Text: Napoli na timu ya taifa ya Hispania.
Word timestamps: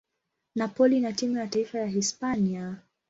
Napoli 0.55 0.99
na 0.99 1.11
timu 1.13 1.37
ya 1.37 1.47
taifa 1.47 1.79
ya 1.79 1.85
Hispania. 1.87 2.75